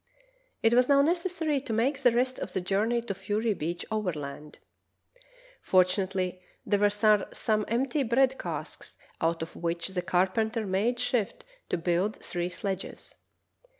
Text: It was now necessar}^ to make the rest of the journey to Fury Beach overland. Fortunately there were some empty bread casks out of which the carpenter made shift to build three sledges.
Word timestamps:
It 0.63 0.73
was 0.73 0.89
now 0.89 1.03
necessar}^ 1.03 1.63
to 1.63 1.73
make 1.73 1.99
the 2.01 2.11
rest 2.11 2.39
of 2.39 2.53
the 2.53 2.59
journey 2.59 3.03
to 3.03 3.13
Fury 3.13 3.53
Beach 3.53 3.85
overland. 3.91 4.57
Fortunately 5.61 6.41
there 6.65 6.79
were 6.79 6.89
some 6.89 7.65
empty 7.67 8.01
bread 8.01 8.39
casks 8.39 8.97
out 9.21 9.43
of 9.43 9.55
which 9.55 9.89
the 9.89 10.01
carpenter 10.01 10.65
made 10.65 10.99
shift 10.99 11.45
to 11.69 11.77
build 11.77 12.15
three 12.15 12.49
sledges. 12.49 13.13